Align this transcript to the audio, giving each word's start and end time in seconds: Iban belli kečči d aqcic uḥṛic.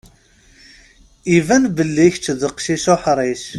Iban 1.37 1.63
belli 1.75 2.07
kečči 2.13 2.33
d 2.39 2.41
aqcic 2.47 2.85
uḥṛic. 2.93 3.43